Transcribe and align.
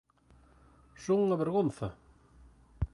¡Son 1.03 1.17
unha 1.25 1.39
vergonza! 1.43 1.87